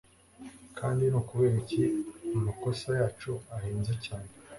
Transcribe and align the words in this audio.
Kandi 0.77 1.03
ni 1.11 1.17
ukubera 1.21 1.55
iki 1.63 1.83
amakosa 2.35 2.87
yacu 2.99 3.31
ahenze 3.55 3.93
cyane 4.05 4.29